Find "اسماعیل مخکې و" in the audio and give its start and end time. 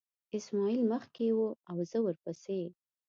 0.37-1.39